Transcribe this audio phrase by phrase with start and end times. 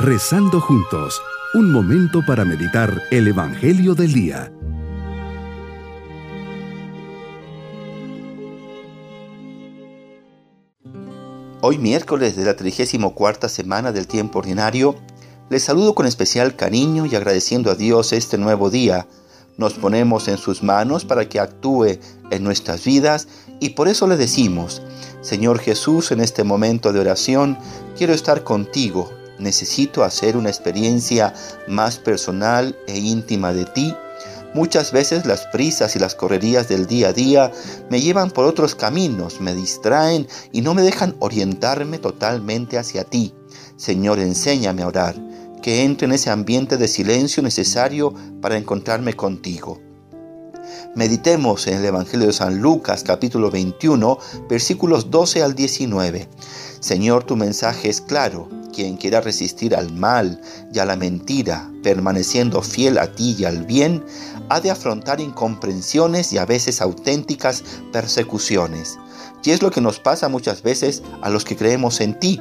[0.00, 1.20] Rezando juntos,
[1.54, 4.52] un momento para meditar el Evangelio del Día.
[11.62, 14.94] Hoy miércoles de la 34 semana del tiempo ordinario,
[15.50, 19.08] les saludo con especial cariño y agradeciendo a Dios este nuevo día.
[19.56, 21.98] Nos ponemos en sus manos para que actúe
[22.30, 23.26] en nuestras vidas
[23.58, 24.80] y por eso le decimos,
[25.22, 27.58] Señor Jesús, en este momento de oración,
[27.96, 31.34] quiero estar contigo necesito hacer una experiencia
[31.66, 33.94] más personal e íntima de ti.
[34.54, 37.52] Muchas veces las prisas y las correrías del día a día
[37.90, 43.34] me llevan por otros caminos, me distraen y no me dejan orientarme totalmente hacia ti.
[43.76, 45.14] Señor, enséñame a orar,
[45.62, 49.80] que entre en ese ambiente de silencio necesario para encontrarme contigo.
[50.94, 54.18] Meditemos en el Evangelio de San Lucas capítulo 21
[54.48, 56.28] versículos 12 al 19.
[56.80, 60.40] Señor, tu mensaje es claro quien quiera resistir al mal
[60.72, 64.04] y a la mentira, permaneciendo fiel a ti y al bien,
[64.50, 68.96] ha de afrontar incomprensiones y a veces auténticas persecuciones.
[69.42, 72.40] Y es lo que nos pasa muchas veces a los que creemos en ti.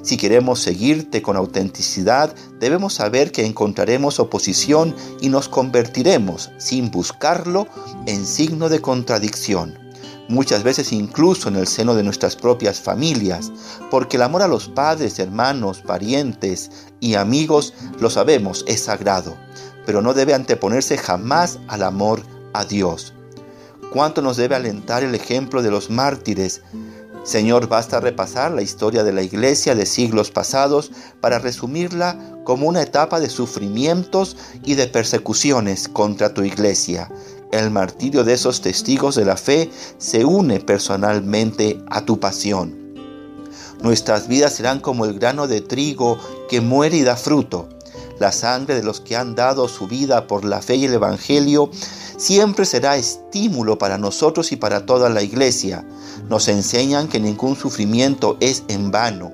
[0.00, 7.66] Si queremos seguirte con autenticidad, debemos saber que encontraremos oposición y nos convertiremos, sin buscarlo,
[8.06, 9.85] en signo de contradicción
[10.28, 13.52] muchas veces incluso en el seno de nuestras propias familias,
[13.90, 19.36] porque el amor a los padres, hermanos, parientes y amigos, lo sabemos, es sagrado,
[19.84, 23.14] pero no debe anteponerse jamás al amor a Dios.
[23.92, 26.62] ¿Cuánto nos debe alentar el ejemplo de los mártires?
[27.22, 32.82] Señor, basta repasar la historia de la iglesia de siglos pasados para resumirla como una
[32.82, 37.10] etapa de sufrimientos y de persecuciones contra tu iglesia
[37.52, 42.86] el martirio de esos testigos de la fe se une personalmente a tu pasión.
[43.82, 47.68] Nuestras vidas serán como el grano de trigo que muere y da fruto.
[48.18, 51.70] La sangre de los que han dado su vida por la fe y el Evangelio
[52.16, 55.86] siempre será estímulo para nosotros y para toda la iglesia.
[56.28, 59.32] Nos enseñan que ningún sufrimiento es en vano.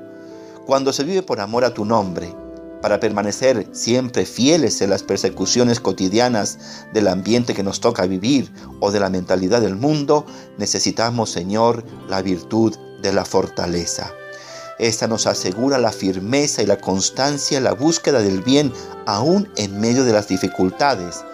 [0.66, 2.34] Cuando se vive por amor a tu nombre,
[2.82, 6.58] para permanecer siempre fieles en las persecuciones cotidianas
[6.92, 10.26] del ambiente que nos toca vivir o de la mentalidad del mundo,
[10.58, 14.12] necesitamos, Señor, la virtud de la fortaleza.
[14.78, 18.72] Esta nos asegura la firmeza y la constancia en la búsqueda del bien
[19.06, 21.24] aún en medio de las dificultades.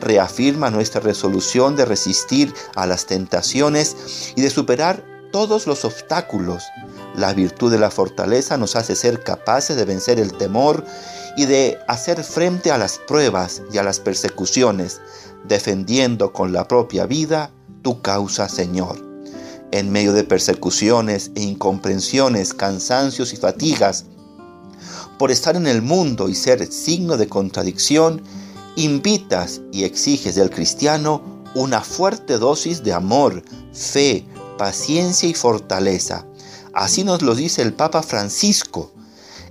[0.00, 5.02] Reafirma nuestra resolución de resistir a las tentaciones y de superar
[5.32, 6.64] todos los obstáculos
[7.18, 10.84] la virtud de la fortaleza nos hace ser capaces de vencer el temor
[11.36, 15.00] y de hacer frente a las pruebas y a las persecuciones,
[15.46, 17.50] defendiendo con la propia vida
[17.82, 19.04] tu causa, Señor.
[19.72, 24.04] En medio de persecuciones e incomprensiones, cansancios y fatigas,
[25.18, 28.22] por estar en el mundo y ser signo de contradicción,
[28.76, 31.20] invitas y exiges del cristiano
[31.54, 33.42] una fuerte dosis de amor,
[33.72, 34.24] fe,
[34.56, 36.27] paciencia y fortaleza
[36.78, 38.92] Así nos lo dice el Papa Francisco,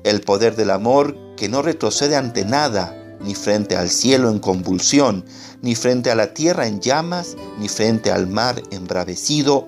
[0.05, 5.25] el poder del amor que no retrocede ante nada, ni frente al cielo en convulsión,
[5.61, 9.67] ni frente a la tierra en llamas, ni frente al mar embravecido.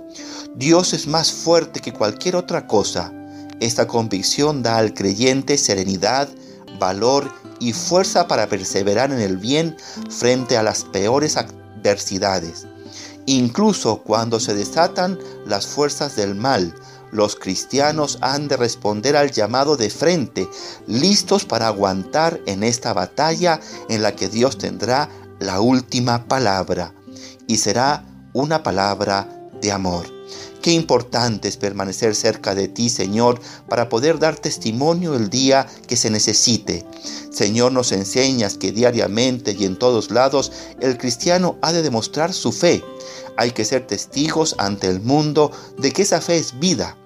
[0.55, 3.11] Dios es más fuerte que cualquier otra cosa.
[3.59, 6.29] Esta convicción da al creyente serenidad,
[6.79, 9.75] valor y fuerza para perseverar en el bien
[10.09, 12.67] frente a las peores adversidades.
[13.25, 16.73] Incluso cuando se desatan las fuerzas del mal,
[17.11, 20.47] los cristianos han de responder al llamado de frente,
[20.87, 23.59] listos para aguantar en esta batalla
[23.89, 25.09] en la que Dios tendrá
[25.39, 26.93] la última palabra
[27.47, 29.27] y será una palabra
[29.61, 30.19] de amor.
[30.61, 35.95] Qué importante es permanecer cerca de ti, Señor, para poder dar testimonio el día que
[35.95, 36.85] se necesite.
[37.31, 42.51] Señor, nos enseñas que diariamente y en todos lados el cristiano ha de demostrar su
[42.51, 42.83] fe.
[43.39, 46.97] Hay que ser testigos ante el mundo de que esa fe es vida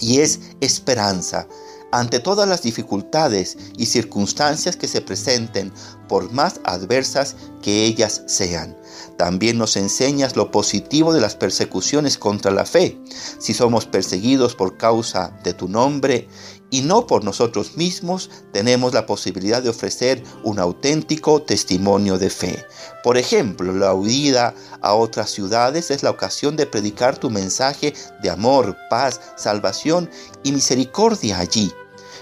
[0.00, 1.46] y es esperanza
[1.92, 5.72] ante todas las dificultades y circunstancias que se presenten,
[6.08, 8.76] por más adversas que ellas sean.
[9.16, 12.98] También nos enseñas lo positivo de las persecuciones contra la fe.
[13.38, 16.28] Si somos perseguidos por causa de tu nombre
[16.70, 22.66] y no por nosotros mismos, tenemos la posibilidad de ofrecer un auténtico testimonio de fe.
[23.02, 28.30] Por ejemplo, la huida a otras ciudades es la ocasión de predicar tu mensaje de
[28.30, 30.10] amor, paz, salvación
[30.42, 31.72] y misericordia allí.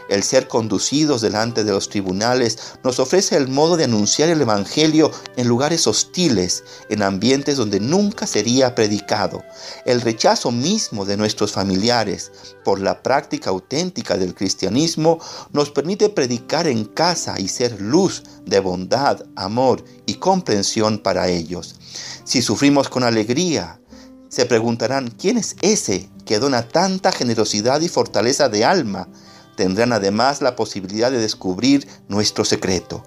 [0.09, 5.11] El ser conducidos delante de los tribunales nos ofrece el modo de anunciar el Evangelio
[5.37, 9.43] en lugares hostiles, en ambientes donde nunca sería predicado.
[9.87, 12.33] El rechazo mismo de nuestros familiares
[12.65, 15.19] por la práctica auténtica del cristianismo
[15.53, 21.77] nos permite predicar en casa y ser luz de bondad, amor y comprensión para ellos.
[22.25, 23.81] Si sufrimos con alegría,
[24.29, 29.09] se preguntarán, ¿quién es ese que dona tanta generosidad y fortaleza de alma?
[29.57, 33.05] Tendrán además la posibilidad de descubrir nuestro secreto,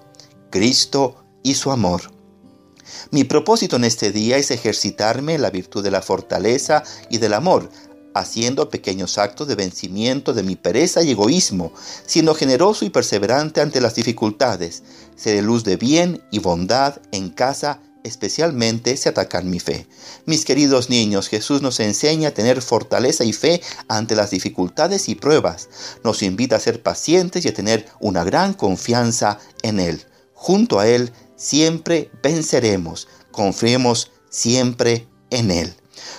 [0.50, 2.02] Cristo y su amor.
[3.10, 7.34] Mi propósito en este día es ejercitarme en la virtud de la fortaleza y del
[7.34, 7.68] amor,
[8.14, 11.72] haciendo pequeños actos de vencimiento de mi pereza y egoísmo,
[12.06, 14.82] siendo generoso y perseverante ante las dificultades,
[15.16, 19.86] seré luz de bien y bondad en casa especialmente se atacan mi fe.
[20.26, 25.14] Mis queridos niños, Jesús nos enseña a tener fortaleza y fe ante las dificultades y
[25.14, 25.68] pruebas.
[26.04, 30.04] Nos invita a ser pacientes y a tener una gran confianza en Él.
[30.34, 33.08] Junto a Él siempre venceremos.
[33.30, 35.74] Confiemos siempre en Él.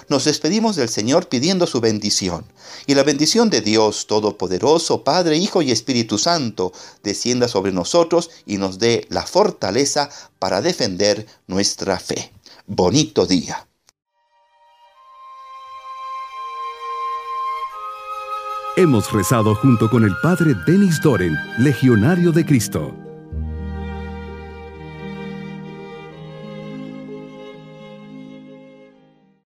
[0.07, 2.45] Nos despedimos del Señor pidiendo su bendición.
[2.87, 6.71] Y la bendición de Dios Todopoderoso, Padre, Hijo y Espíritu Santo,
[7.03, 10.09] descienda sobre nosotros y nos dé la fortaleza
[10.39, 12.31] para defender nuestra fe.
[12.65, 13.65] Bonito día.
[18.77, 23.08] Hemos rezado junto con el Padre Denis Doren, Legionario de Cristo.